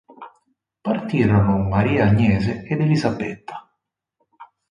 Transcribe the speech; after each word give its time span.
Partirono 0.87 1.59
Maria 1.69 2.07
Agnese 2.07 2.63
ed 2.65 2.81
Elisabetta. 2.81 3.71